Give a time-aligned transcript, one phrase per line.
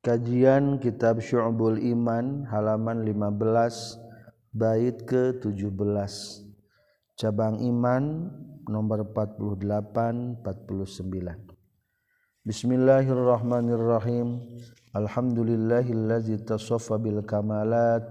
[0.00, 4.00] Kajian Kitab Syu'bul Iman halaman 15
[4.56, 5.60] bait ke-17
[7.20, 8.32] Cabang Iman
[8.64, 11.52] nomor 48 49
[12.48, 14.40] Bismillahirrahmanirrahim.
[14.96, 18.08] Alhamdulillahillazi tasaffa bil kamalat.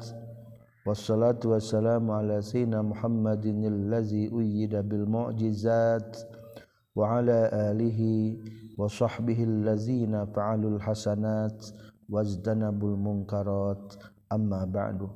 [0.85, 6.05] Wassalatu wassalamu ala sayyidina Muhammadin allazi uyyida bil mu'jizat.
[6.93, 8.37] Wa ala alihi
[8.79, 11.65] وصحبه الذين فعلوا الحسنات
[12.09, 13.93] واجتنبوا المنكرات.
[14.31, 15.07] أما بعد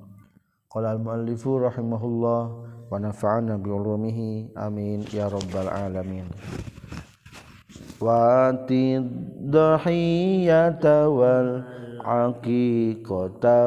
[0.70, 4.50] قال المؤلف رحمه الله ونفعنا بعلومه.
[4.58, 5.00] آمين.
[5.14, 6.26] يا رب العالمين.
[8.02, 12.52] وآتي الضحية والعقيقة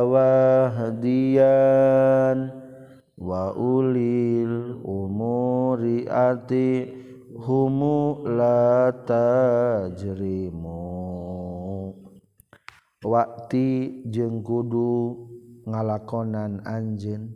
[0.04, 1.56] وهديا
[3.18, 6.95] وأولي الأمور أتي
[7.40, 10.82] humu la tajrimu.
[13.06, 15.28] Waktu jeung kudu
[15.68, 17.30] ngalakonan anjin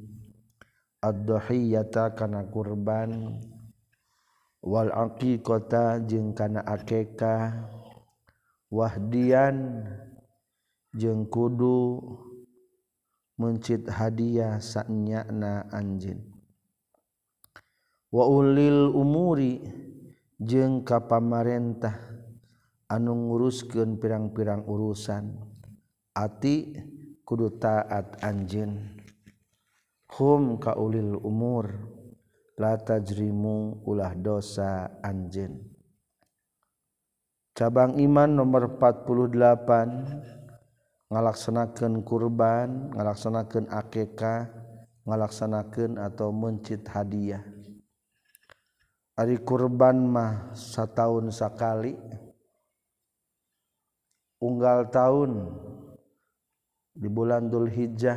[1.05, 3.41] ad-dhahiyata kana kurban.
[4.60, 7.64] Wal aqiqata jeung kana akekah
[8.69, 9.88] wahdian
[10.92, 11.97] jeung kudu
[13.41, 16.20] mencit hadiah sanyana anjin
[18.12, 19.64] wa ulil umuri
[20.41, 22.00] jeung ka pamarentah
[22.88, 25.36] anu nguruskeun pirang-pirang urusan
[26.16, 26.80] ati
[27.28, 28.97] kudu taat anjeun.
[30.16, 31.69] Hum ka ulil umur
[32.56, 35.60] la tajrimu ulah dosa anjeun.
[37.52, 44.48] Cabang iman nomor 48 ngalaksanakeun kurban ngalaksanakeun akekah
[45.04, 47.44] ngalaksanakeun atau mencit hadiah.
[49.20, 51.92] Ari kurban mah setahun sekali.
[54.40, 55.52] Unggal tahun
[56.96, 58.16] di bulan Dhul Hijjah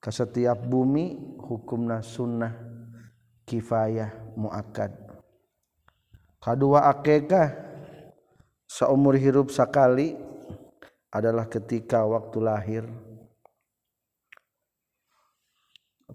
[0.00, 2.56] ke setiap bumi hukumna sunnah
[3.44, 5.02] kifayah muakad
[6.42, 7.54] kedua akekah
[8.66, 10.18] seumur hidup sekali
[11.14, 12.84] adalah ketika waktu lahir.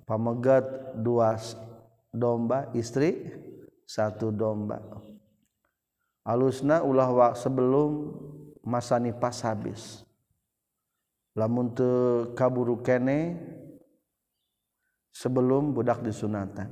[0.07, 1.35] Pamegat dua
[2.15, 3.27] domba istri
[3.87, 4.83] satu domba.
[6.27, 8.11] Alusna ulah wa sebelum
[8.67, 10.03] masa nipas habis.
[11.31, 13.39] Lamun teu kaburu kene
[15.15, 16.67] sebelum budak disunatan.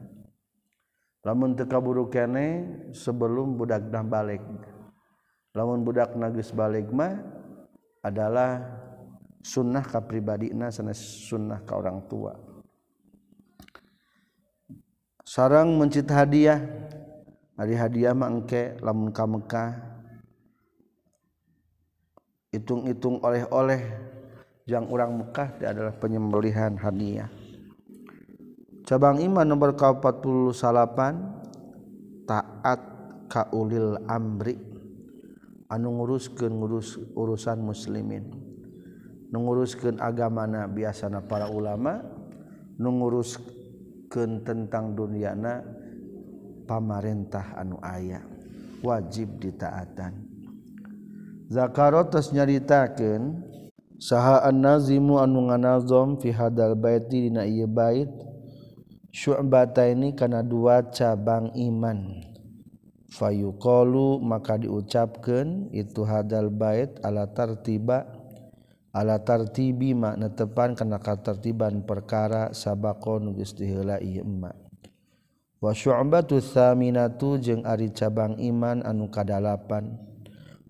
[1.24, 4.44] Lamun teu kaburu kene sebelum budak dah balik.
[5.56, 7.16] Lamun budak nagis balik mah
[8.04, 8.60] adalah
[9.40, 12.36] sunnah ka pribadina sanes sunnah ka orang tua.
[15.26, 16.60] Sarang mencit hadiah
[17.56, 19.80] Ari hadiah mah engke lamun ka Mekah
[22.52, 23.80] hitung-hitung oleh-oleh
[24.68, 27.32] yang orang Mekah dia adalah penyembelihan hadiah.
[28.84, 32.80] Cabang iman nomor 48 taat
[33.32, 34.60] kaulil amri
[35.72, 38.36] anu nguruskeun ngurus urusan muslimin.
[39.32, 42.04] Nunguruskeun agamana biasana para ulama,
[42.78, 45.85] nunguruskeun tentang duniana
[46.66, 48.26] pamarentah anu aya
[48.82, 50.26] wajib ditaatan.
[51.46, 53.46] Zakarotos nyaritaken
[54.02, 58.10] sahaan nazimu anu nganazom fi hadal baiti dina ieu bait
[59.14, 62.26] syu'bata ini kana dua cabang iman.
[63.16, 68.04] Fayuqalu maka diucapkeun itu hadal bait ala tartiba
[68.92, 74.65] ala tartibi makna tepan kana katertiban perkara sabaqon geus diheula ieu emak
[75.66, 79.98] wasyu'batu tsaminatu jeung ari cabang iman anu kadalapan.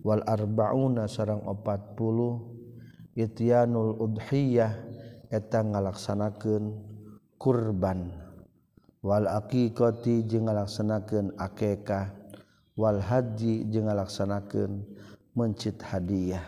[0.00, 4.72] Wal arbauna sareng 40 ityanul udhiyah
[5.28, 6.80] eta ngalaksanakeun
[7.36, 8.14] kurban.
[9.04, 12.16] Wal aqiqati jeung ngalaksanakeun akekah.
[12.78, 14.86] Wal haji jeung ngalaksanakeun
[15.36, 16.44] mencit hadiah.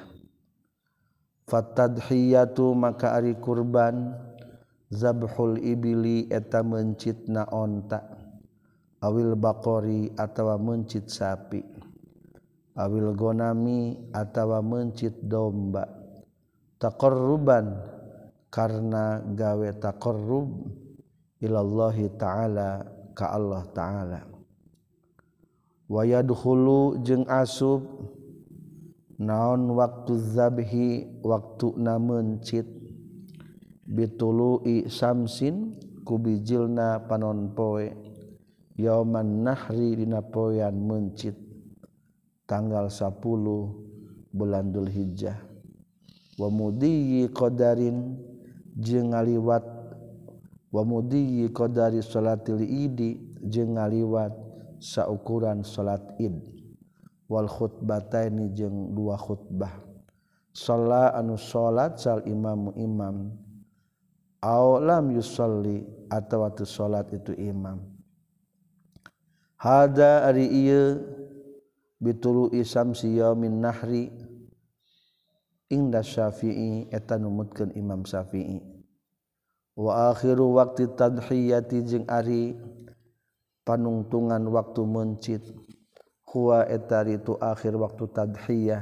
[1.50, 4.16] Fatadhiyatu maka ari kurban.
[4.88, 8.17] Zabhul ibili eta mencitna ontak
[8.98, 11.62] awil bakori atawa mencit sapi.
[12.78, 15.86] Awil gonami atawa mencit domba.
[16.78, 17.74] Takorruban
[18.54, 20.70] karena gawe takorrub
[21.42, 22.86] ilallahi ta'ala
[23.18, 24.20] ka Allah ta'ala.
[25.90, 27.82] Wayadkhulu jeung asub
[29.18, 30.88] naon waktu zabhi
[31.26, 32.66] waktu na mencit.
[33.88, 38.07] Bitului samsin kubijilna panon poe
[38.78, 41.34] yauman nahri dina poyan mencit
[42.46, 43.18] tanggal 10
[44.30, 45.36] bulan Dzulhijjah.
[46.38, 48.14] Wa mudiyyi qadarin
[48.78, 49.66] jeung ngaliwat
[50.70, 54.30] wa mudiyyi qadari salatil idi jeung ngaliwat
[54.78, 56.38] saukuran salat id
[57.26, 59.82] wal khutbataini jeung dua khutbah.
[60.54, 63.34] Sholat anu salat sal imamu imam
[64.38, 67.97] aw lam yusalli atawa tu salat itu imam.
[69.58, 71.02] hada ari ieu
[71.98, 74.14] bitulu isam siyamin nahri.
[75.68, 78.64] Inda syafi'i eta numutkeun imam syafi'i.
[79.76, 82.56] Wa akhiru waqti tadhiyati jeung ari
[83.68, 85.44] panungtungan waktu mencit.
[86.24, 88.80] Huwa eta itu akhir waktu tadhiyah.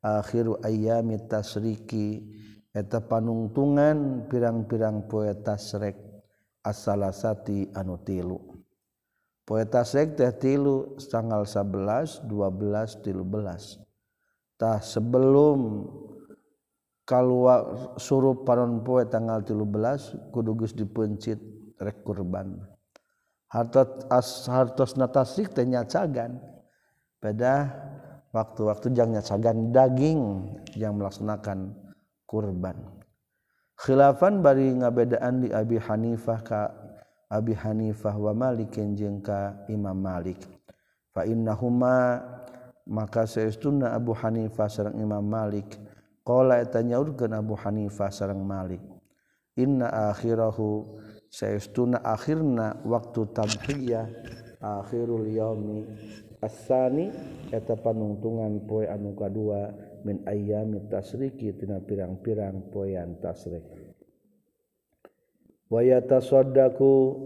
[0.00, 2.24] Akhiru ayyami tasriki.
[2.72, 6.00] Eta panungtungan pirang-pirang poe tasrek.
[6.64, 8.53] As-salasati anu tilu.
[9.44, 15.88] Poe tasrek teh tilu tanggal 11 12 13 tah sebelum
[17.04, 21.36] keluar suruh panon poe tanggal 13 kudu geus dipencit
[21.78, 22.64] rek kurban.
[23.52, 26.40] Hartos as hartos natasik teh nyacagan.
[27.20, 27.72] Pada
[28.36, 30.20] waktu-waktu jang nyacagan daging
[30.76, 31.72] yang melaksanakan
[32.28, 32.76] kurban.
[33.80, 36.60] Khilafan bari ngabedaan di Abi Hanifah ka
[37.30, 40.40] Abi Hanifah wa Malikin jeung ka Imam Malik.
[41.14, 42.20] Fa innahuma
[42.84, 45.80] maka saestuna Abu Hanifah sareng Imam Malik.
[46.24, 48.80] Qala eta nyaurkeun Abu Hanifah sareng Malik.
[49.54, 50.98] Inna akhirahu
[51.30, 54.06] saestuna akhirna waktu tadhiyah
[54.62, 55.82] akhirul yaumi
[56.38, 57.10] asani
[57.50, 59.72] eta panungtungan poe anu kadua
[60.04, 63.73] min ayyamit tasriki tina pirang-pirang poean tasrik
[65.74, 67.18] wayata sodaku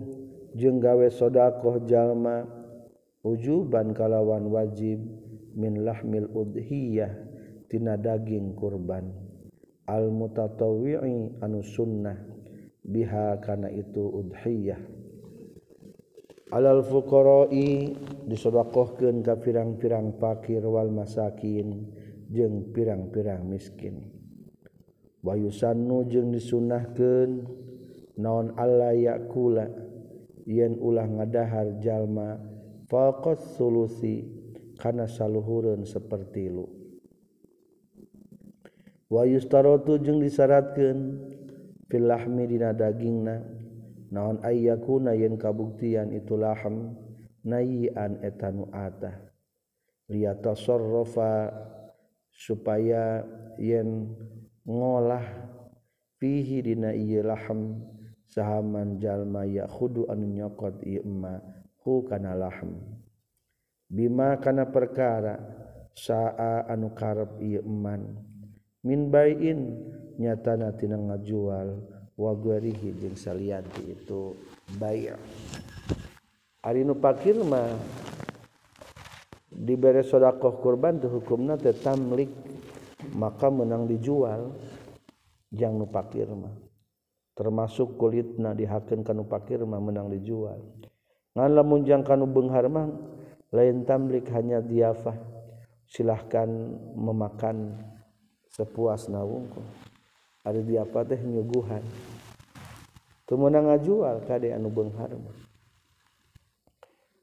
[0.57, 2.49] jeung gawe sodakoh jalma
[3.21, 5.05] ujuban kalawan wajib
[5.53, 7.13] min lahmil udhiyah
[7.69, 9.13] tina daging kurban.
[9.85, 12.17] Al mutatawwi'i anu sunnah
[12.85, 14.81] biha kana itu udhiyah.
[16.49, 17.93] Alal fuqara'i
[18.25, 21.93] disodakohkeun ka pirang-pirang fakir wal masakin
[22.33, 24.09] jeung pirang-pirang miskin.
[25.21, 27.45] Wa yusannu jeung disunnahkeun
[28.19, 29.71] naon Allah yakula
[30.43, 32.43] yen ulah ngadahar jalma
[32.91, 34.27] faqas sulusi
[34.75, 36.67] kana saluhurun seperti lu.
[39.09, 40.99] Wa yustarotu jeung disyaratkeun
[41.89, 43.41] fil lahmi dina dagingna
[44.13, 46.99] naon ayyakuna yen kabuktian itu laham
[47.47, 49.15] nayian etanu atah.
[50.09, 51.53] Liyatasarrafa
[52.33, 53.23] supaya
[53.61, 54.17] yen
[54.65, 55.25] ngolah
[56.17, 57.81] fihi dina ieu laham
[58.29, 61.41] sahaman jalma ya khudu anu nyokot ieu emma
[61.85, 62.77] hu kana lahm.
[63.89, 65.41] Bima kana perkara
[65.97, 68.21] saa anu karep ieu eman
[68.85, 69.81] min baiin
[70.21, 71.81] nyatana tina ngajual
[72.19, 74.37] wa ghairihi jeung salianti itu
[74.77, 75.09] bai'
[76.63, 77.79] ari nu pakir mah
[79.49, 82.31] dibere sodakoh kurban tuh hukumna teh tamlik
[83.17, 84.53] maka menang dijual
[85.49, 86.68] jangan nu pakir mah.
[87.39, 90.59] Termasuk kulitna dihakeun ka nu pakir mah menang dijual.
[91.39, 92.91] Ngan lamun jang kanu beunghar mah
[93.55, 95.15] lain tamlik hanya diafah.
[95.87, 96.51] Silahkan
[96.99, 97.79] memakan
[98.51, 99.65] sepuasna wungkul
[100.43, 101.81] ari diapa teh nyuguhan.
[103.23, 105.39] Teu meunang ngajual kade anu beunghar mah.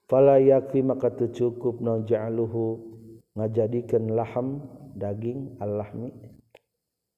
[0.07, 2.79] Fala yakfi maka teu cukup naon ja'aluhu
[3.35, 4.63] ngajadikeun laham
[4.95, 6.13] daging al-lahmi.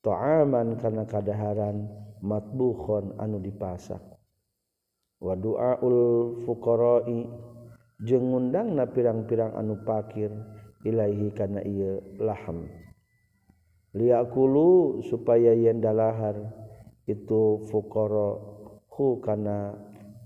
[0.02, 4.02] Ta'aman kana kadaharan matbukhon anu dipasak.
[5.18, 5.98] Wa duaul
[6.46, 7.26] fuqara'i
[8.06, 10.30] jeung ngundangna pirang-pirang anu pakir
[10.86, 12.70] ilaihi kana ieu laham
[13.98, 16.38] liyakulu supaya yen dalahar
[17.10, 18.38] itu fuqara
[18.94, 19.74] hu kana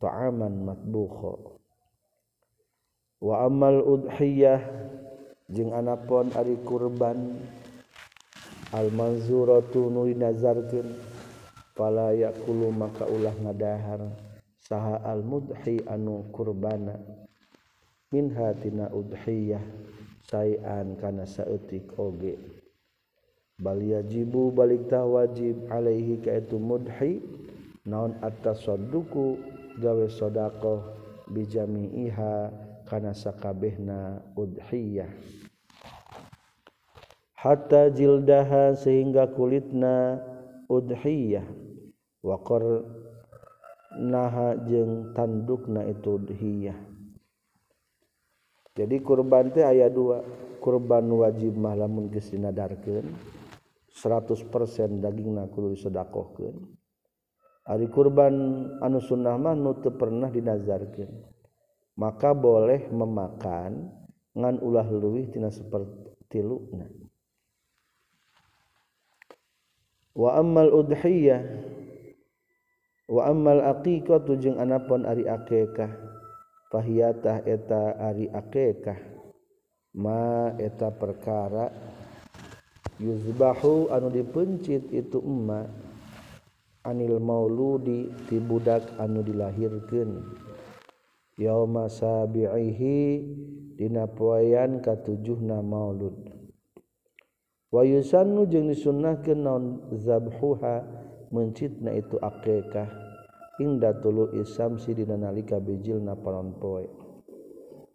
[0.04, 1.56] ta'aman matbukho
[3.24, 4.60] wa amal udhiyah
[5.48, 7.40] jeung anapon ari kurban
[8.76, 10.92] al manzuratu nu nazarkeun
[11.78, 14.12] pala yakulu maka ulah ngadahar.
[14.62, 16.96] Saha al mudhi anu kurbana.
[18.14, 19.64] Min hatina udhiyah.
[20.28, 22.38] Sayan kana saeutik oge.
[23.62, 27.20] Bal yajibu balik tah wajib alaihi ka itu mudhi.
[27.82, 29.42] Naon atas saduku
[29.82, 30.86] gawe sedekah
[31.34, 32.54] bijamiiha
[32.86, 35.10] kana sakabehna udhiyah.
[37.34, 40.22] Hatta jildaha sehingga kulitna
[40.72, 41.44] udhiyah
[42.24, 42.88] wakor
[44.00, 46.80] naha jeung tandukna itu udhiyah.
[48.72, 50.24] Jadi kurban teh aya dua
[50.64, 53.04] kurban wajib mah lamun geus dinadarkeun
[53.92, 54.48] 100%
[55.04, 56.56] dagingna kudu disedekahkeun
[57.68, 58.34] ari kurban
[58.80, 61.12] anu sunnah mah nu teu pernah dinazarkeun.
[62.00, 63.92] Maka boleh memakan
[64.32, 66.88] ngan ulah leuwih tina seperti lukna.
[70.12, 71.42] wa ammal udhiyah
[73.12, 75.92] wa ammal aqiqatu jeung anapun ari akekah.
[76.72, 78.96] Fahiyatah eta ari akekah.
[79.92, 81.68] Ma eta perkara
[82.96, 85.68] yuzbahu anu dipencit itu emma
[86.88, 90.32] anil mauludi ti budak anu dilahirkeun.
[91.36, 93.20] Yauma sabihi
[93.76, 96.41] dina poean katujuhna maulud.
[97.72, 100.84] wayusannu jeung disunnahkeun naon zabhuha
[101.32, 102.88] mencitna itu akekah.
[103.64, 106.86] Inda tulu isamsi dina nalika bijilna panon poe.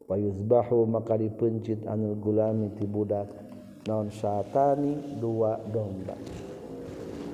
[0.06, 3.28] Wayuzbahu maka dipencit anil gulami ti budak.
[3.84, 6.14] Naon satani dua domba.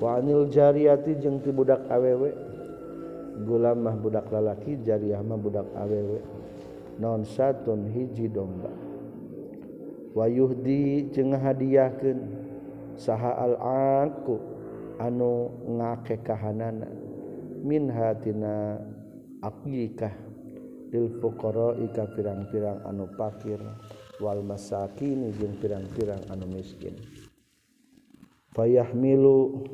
[0.01, 2.33] Wa anil jariyati jeung ti budak awewe.
[3.45, 6.19] Gulam mah budak lalaki jariah mah budak awewe.
[6.97, 8.82] Non satun hiji domba.
[10.13, 12.21] wayuhdi jeung hadiahkeun
[12.97, 13.57] saha al
[14.05, 14.37] aku
[15.01, 16.85] anu ngake kahanana
[17.65, 18.77] min hatina
[19.41, 20.13] aqikah
[20.93, 23.57] lil fuqara ika pirang-pirang anu pakir
[24.21, 26.93] wal masakin jeung pirang-pirang anu miskin.
[28.53, 29.65] Fayahmilu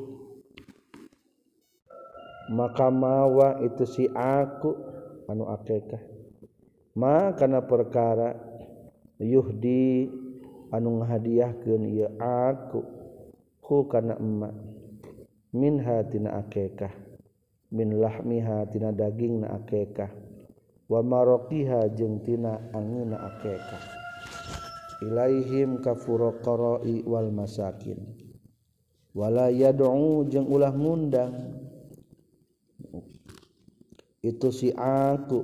[2.56, 4.72] maka mawa itu si aku
[5.28, 6.00] anu akekah.
[6.96, 8.34] Ma kana perkara
[9.20, 10.08] yuhdi
[10.70, 12.80] anu ngahadiahkeun ieu aku
[13.62, 14.54] ku kana emmak
[15.54, 16.94] min hatina akekah
[17.74, 20.10] min lahmiha tina dagingna akekah
[20.90, 24.00] wa marokiha jeung tina angin akekah.
[25.00, 27.96] Ilaihim kafurqarai wal masakin.
[29.16, 31.32] Wala yad'u jeung ulah ngundang
[34.20, 35.40] itu si aku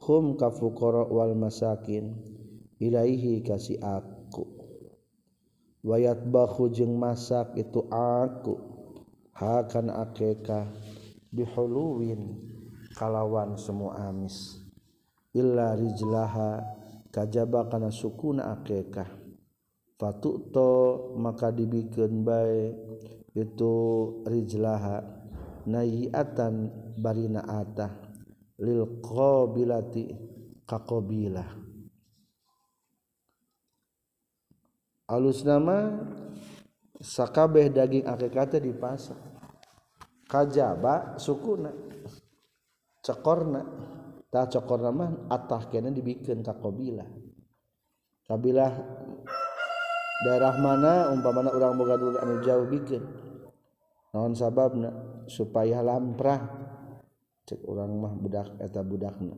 [0.00, 2.16] hum kafuqara wal masakin.
[2.80, 4.17] Ilaihi kasi aku.
[5.84, 8.58] wayat bahu jeung masak itu aku.
[9.34, 10.66] Hakan akeka.
[11.30, 12.40] Bihuluwin
[12.96, 14.58] kalawan semua amis.
[15.36, 16.64] Illa rijlaha
[17.12, 19.06] kajaba kana sukuna akekah
[19.98, 22.74] fatuto maka dibikin baik
[23.36, 23.74] itu
[24.26, 25.04] rijlaha.
[25.68, 27.92] Nayiatan barina atah.
[28.58, 30.10] Lil qabilati
[30.66, 31.67] kaqabilah
[35.08, 36.04] alus nama
[37.00, 39.16] sakabeh daging akikatnya di pasar
[40.28, 41.72] kajaba sukuna.
[43.00, 43.64] Cekorna
[44.28, 47.08] tak cekorna mah atah kena dibikin kakobilah
[48.28, 48.72] kabilah
[50.28, 53.02] daerah mana umpamana orang boga dulu anu jauh bikin.
[54.12, 54.90] Naon sababna?
[55.28, 56.40] Supaya lamprah.
[57.48, 59.36] Cek orang mah budak eta budakna.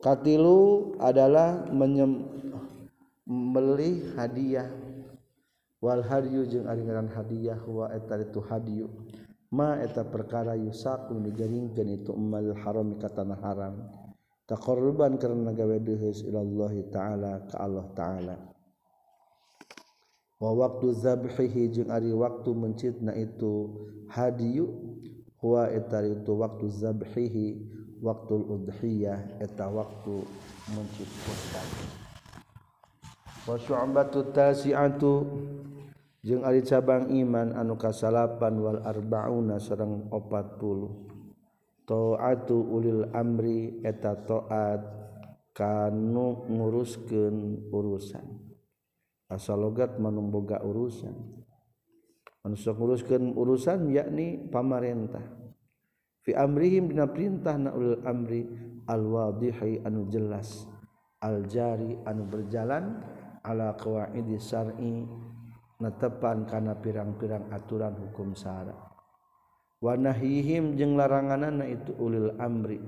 [0.00, 2.28] Katilu adalah menyem
[3.28, 4.68] membeli hadiah.
[5.80, 7.60] Wal hadyu jeung ari hadiah.
[7.64, 8.88] Wa eta itu hadiyu.
[9.52, 13.74] Ma eta perkara yusaku dijaringkeun itu emal haram ka tanah haram.
[14.44, 18.36] Taqarruban karena gawe deus ilallah taala ka Allah taala.
[20.44, 23.72] Waktu zabhihi jeung ari waktu mencitna itu
[24.12, 24.68] hadiyu.
[25.40, 27.48] Huwa eta itu waktu zabhihi
[28.00, 30.24] waktu udhiyah eta waktu
[30.72, 31.08] mencit
[33.44, 35.12] wasyu'batu tasi'atu.
[36.24, 41.04] Jeung ari cabang iman anu kasalapan wal arbauna sareng 40
[41.84, 44.80] taatu ulil amri eta taat
[45.52, 48.24] kanu nguruskeun urusan.
[49.28, 51.12] Asal logat manumboga urusan.
[52.44, 55.44] Anu sok nguruskeun urusan yakni pamarentah.
[56.24, 58.48] Fi amrihim dina perintah na ulil amri
[58.88, 60.64] al wadihi anu jelas
[61.20, 63.00] al jari anu berjalan
[63.44, 65.04] ala qawaidi syar'i
[65.78, 68.72] netepan kana pirang-pirang aturan hukum syara.
[69.84, 72.80] Wa nahihim jeung laranganana itu ulil amri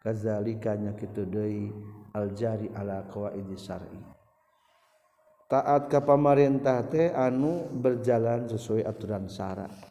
[0.00, 1.68] kazalika nya kitu deui
[2.16, 4.00] al jari ala qawaidi syar'i.
[5.50, 9.90] Taat ke pamarintah teh anu berjalan sesuai aturan syarat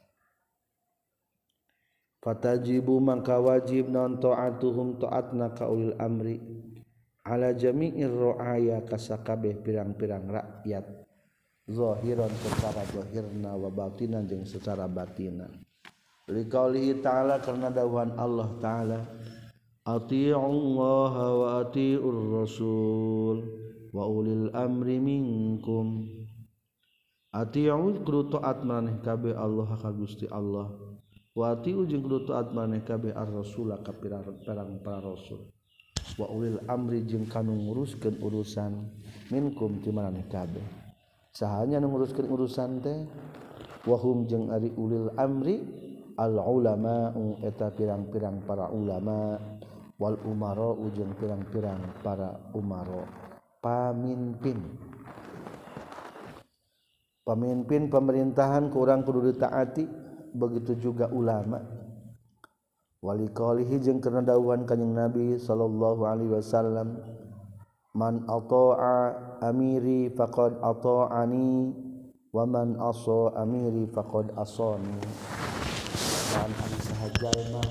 [2.19, 6.39] fatajibu mangka wajib non taatuhum taatna ka ulil amri
[7.29, 10.85] ala jami'ir ro'aya kasakabeh pirang-pirang rakyat.
[11.69, 15.53] Zahiran secara zahirna wa batinan jeung secara batinan
[16.29, 18.99] liqaulihi ta'ala karena dawuhan Allah ta'ala.
[19.89, 23.37] Ati'u Allah wa ati'ur rasul
[23.89, 26.05] wa ulil amri minkum.
[27.29, 30.69] Taat manehkab Allah Gusti Allah.
[31.33, 35.49] Wati ujung taat manehkab rasul perang para rasul
[36.19, 38.75] wa ulil amri jeung kanu nguruskeun urusan
[39.31, 40.67] minkum ti maneh kabeh
[41.31, 43.07] sahanya nu nguruskeun urusan teh
[43.87, 45.63] wahum jeung ari ulil amri
[46.19, 49.39] al ulama eta pirang-pirang para ulama
[49.95, 54.59] wal umara ujung pirang-pirang para umara pamimpin.
[57.27, 59.85] Pemimpin pemerintahan kurang kudu ditaati
[60.33, 61.78] begitu juga ulama.
[62.99, 66.99] Wali qalihi jeung kana dawuhan kanjing Nabi sallallahu alaihi wasallam
[67.95, 71.71] man ata'a amiri faqad ata'ani
[72.35, 74.99] wa man asa amiri faqad asani.
[76.29, 77.63] Dan anu saha jalma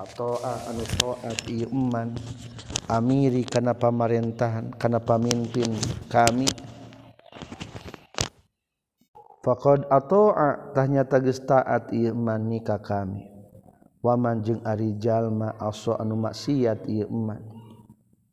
[0.00, 2.16] ata'a anu taat ieu iman
[2.88, 5.68] amiri kana pamerintahan kana pamimpin
[6.08, 6.48] kami.
[9.44, 13.35] Faqad ata'a tanya geus taat ieu iman nikah kami
[14.06, 17.42] wamanjeng Arijallma aso anu maksiat Iman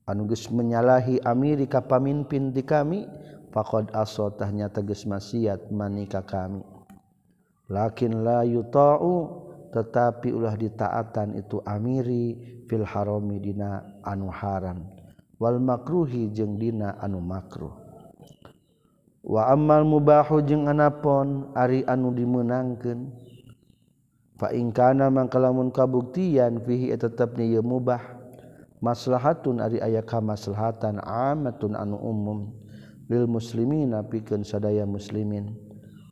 [0.05, 3.07] anuges menyalahi Amerika pamimpin di kami
[3.49, 6.61] pakod asotahnya teges maksiat manika kami.
[7.71, 12.37] Lakin layu tau tetapi ulah ditaatan itu Amiri
[12.67, 14.83] fil haromi dina anu haram.
[15.39, 17.73] Wal makruhi jeung dina anu makruh.
[19.23, 23.07] Wa amal mubahu jeung anapon ari anu dimenangkeun.
[24.43, 28.03] faingkana mangkalamun kabuktian fihi tetapnya ye mubah.
[28.83, 32.51] Maslahatun ari aya kamaslahatan amatun anu umum.
[33.07, 35.55] Lil muslimina pikeun sadaya muslimin.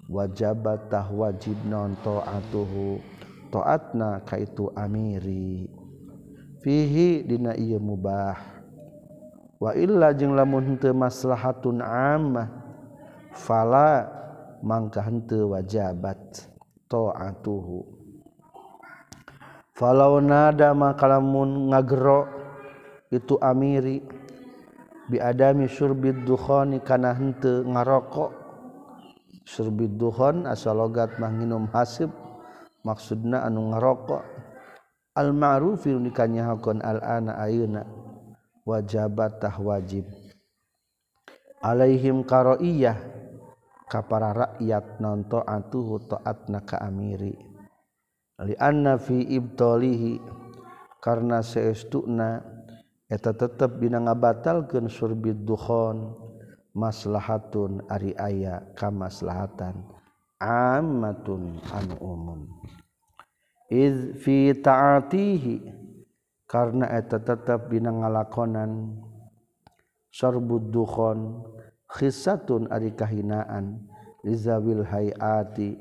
[0.08, 3.04] Wajabat tah wajib non taatuhu
[3.52, 5.68] taatna ka itu amiri.
[6.64, 8.40] Fihi dina ieu mubah.
[9.60, 12.48] Wa illa jeung lamun henteu maslahatun ammah
[13.36, 14.08] fala
[14.64, 16.48] mangka henteu wajabat
[16.88, 18.01] taatuhu
[19.82, 22.30] falau nada makalamun ngagro
[23.10, 24.06] itu amiri.
[25.10, 28.32] Biadami surbit dukhoni kana henteu ngarokok
[29.44, 32.08] asal logat asalogat manginum hasib
[32.88, 34.24] maksudna anu ngarokok
[35.20, 37.84] al ma'ruf nu dikanyahakeun al ana ayeuna
[38.64, 40.08] wajabat tah wajib.
[41.60, 42.96] Alaihim karoiyah
[43.92, 47.51] kapara rakyat nonto atuhu taatna ka amiri.
[48.42, 50.22] lianna fi ibtalihi
[51.02, 52.42] karena seestuna
[53.10, 56.16] eta tetep dina ngabatalkeun surbid dukhon
[56.72, 59.84] maslahatun ari aya kamaslahatan
[60.42, 62.42] ammatun anu umum
[63.70, 65.56] iz fi ta'atihi
[66.48, 69.00] karena eta tetep dina ngalakonan
[70.12, 71.48] surbud dukhon
[71.88, 73.88] khisatun ari kahinaan
[74.24, 75.80] lizawil hayati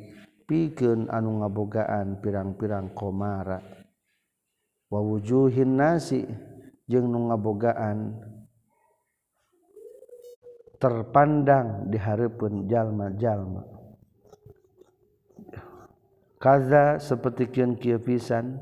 [1.06, 3.62] anu ngabogaan pirang-pirang komara.
[4.90, 6.26] Wawujuhin nasi
[6.90, 8.18] jeng nu ngabogaan
[10.82, 13.62] terpandang di Harpun jalma-jalma.
[16.40, 18.58] Kaza seperti kian kiapisan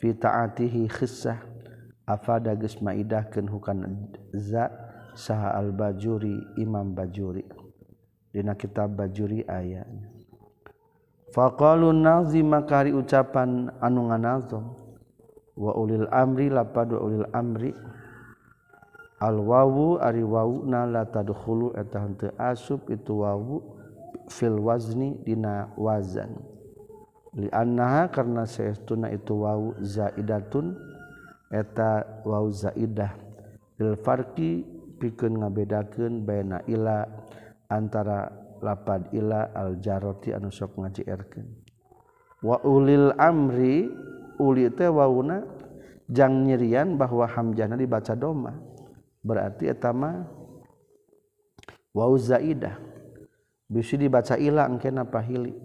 [0.00, 1.42] fitaatihi khissah
[2.08, 3.78] afada geus maidahkeun hukan
[4.32, 4.72] za
[5.12, 7.44] saha al-bajuri imam bajuri.
[8.32, 10.15] Dina kitab bajuri ayatnya
[11.36, 14.64] faqalun nazi makari ucapan anu nganazo
[15.52, 17.76] wa ulil amri lapad wa ulil amri.
[19.16, 23.64] Al wawu ari wawna la tadkhulu eta henteu asup itu wawu
[24.28, 26.36] fil wazni dina wazan.
[27.32, 30.76] Li annaha karna saestuna itu wawu zaidatun
[31.48, 33.16] eta wawu zaidah.
[33.80, 34.64] Lil farqi
[35.00, 37.08] pikeun ngabedakeun baina ila
[37.72, 41.46] antara lapad ila aljaroti anu sok ngajiirkan
[42.44, 43.88] wa ulil amri
[44.40, 45.42] uli teh wauna
[46.06, 48.54] jang nyirian bahwa hamjana dibaca doma.
[49.26, 50.22] Berarti etama
[51.90, 52.78] wau zaidah.
[53.66, 55.58] Bisa dibaca ila engkena pahili.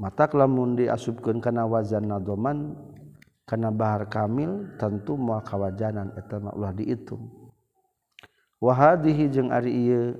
[0.00, 2.74] Mata lamun diasupkeun kana wazan nadoman
[3.44, 7.30] kana bahar kamil tentu moal kawajanan eta mah ulah diitung.
[8.58, 10.16] Wa hadhihi jeung ari ieu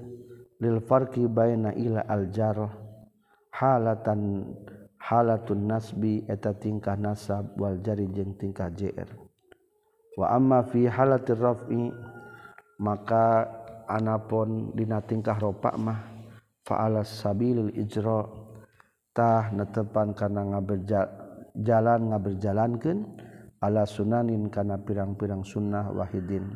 [0.60, 2.70] lil farqi baina ila al jarh
[3.54, 4.50] halatan
[4.98, 9.06] halatun nasbi eta tingkah nasab wal jari jeung tingkah jr
[10.14, 11.90] wa amma fi halatir raf'i
[12.80, 13.46] maka
[13.90, 16.00] anapun dina tingkah ropa mah
[16.64, 18.24] fa'ala sabilil ijra
[19.12, 22.98] tah netepan kana ngaberjalan ngaberjalankeun
[23.62, 26.52] ala sunanin kana pirang-pirang sunnah wahidin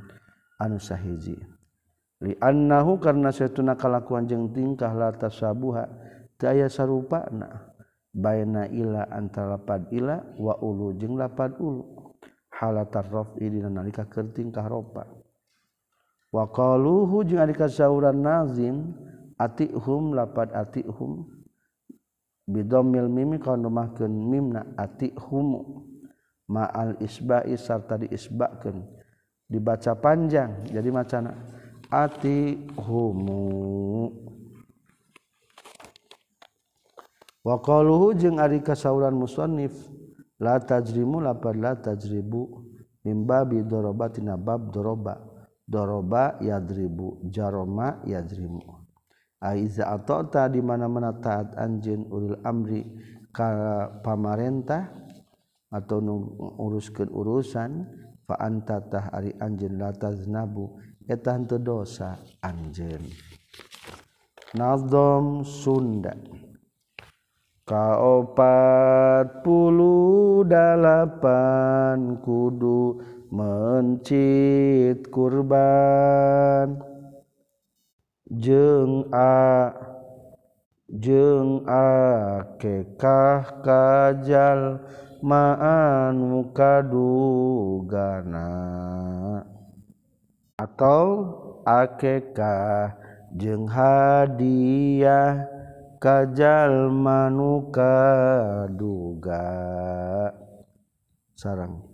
[0.59, 1.58] anu sahiji.
[2.19, 5.87] Liannahu karena setuna kalakuan jeung tingkah lata sabuha
[6.35, 7.71] teu aya sarupana
[8.11, 11.99] baina ila antara lapad ila wa ulu jeung lapad ulu.
[12.59, 15.07] Halatar rafi dina nalika keur tingkah ropa.
[16.35, 18.99] Wa qaluhu jeung ari kasauran nazim
[19.39, 21.23] atihum lapad atihum
[22.51, 25.55] bidammil mimi kana numahkeun mimna atihum
[26.51, 28.83] ma'al isba'i sarta diisbakeun.
[29.47, 31.58] Dibaca panjang jadi macana.
[31.89, 34.13] ati humu.
[37.45, 39.73] Waqaluhu jeung ari kasauran musannif
[40.37, 42.61] la tajrimu lapad la tajribu
[43.09, 45.17] mim babi dorobatina bab doroba
[45.65, 48.61] doroba yadribu jaroma yadrimu.
[49.41, 52.85] Aiza atota di mana-mana taat anjeun ulil amri
[53.33, 54.93] ka pamarentah
[55.73, 56.03] atau
[56.59, 57.87] uruskeun urusan
[58.27, 60.77] fa anta tah ari anjeun la taznabu
[61.09, 63.09] eta dosa anjeun.
[64.53, 66.13] Nazom Sunda.
[67.69, 73.01] Kaopat puluh dalapan kudu
[73.33, 76.81] mencit kurban.
[78.29, 79.73] Jeng a
[80.93, 81.89] jeng a
[82.61, 84.85] kekah kajal
[85.25, 87.49] ma'an mukadugana
[90.59, 92.99] atau akekah
[93.39, 95.47] jeung hadiah
[96.03, 97.95] kajal manuka
[98.75, 99.47] duga.
[101.39, 101.87] Sarang.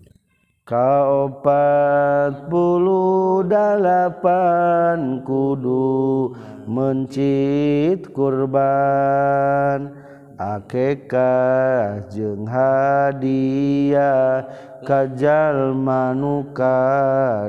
[0.64, 6.32] Kaopat puluh dalapan kudu
[6.64, 10.03] mencit kurban.
[10.38, 14.44] Akekah jeung hadiah
[14.82, 16.80] kajal manuka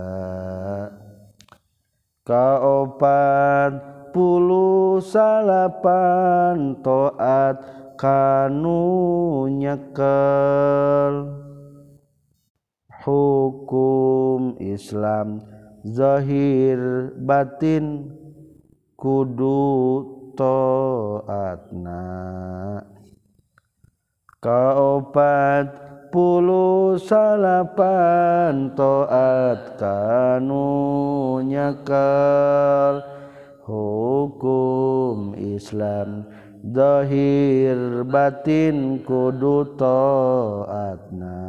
[2.23, 3.73] Kaopat
[4.15, 7.59] puluh salapan toat
[7.99, 11.15] kanu nyekel
[13.03, 15.43] hukum Islam
[15.83, 18.15] zahir batin
[18.95, 22.05] kudu toatna
[24.43, 25.93] kaopat
[27.01, 33.01] salapan toat kanu nyakal
[33.65, 36.29] hukum Islam
[36.61, 41.41] dhahir batin kudu toatna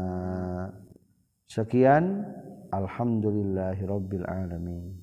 [1.52, 2.24] sekian.
[2.74, 5.03] Alhamdulillahirabbil alamin